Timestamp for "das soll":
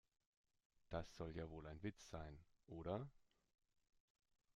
0.89-1.35